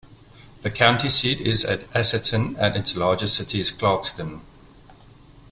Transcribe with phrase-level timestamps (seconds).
[0.63, 4.41] The county seat is at Asotin, and its largest city is Clarkston.